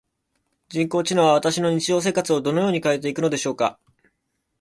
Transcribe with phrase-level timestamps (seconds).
[0.69, 3.77] 人工知能は私の日常生活をどのように変えていくのでしょうか？